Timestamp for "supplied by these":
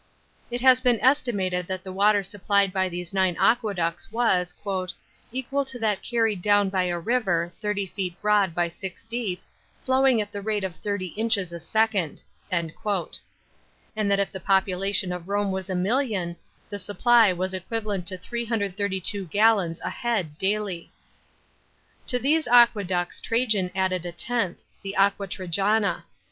2.23-3.13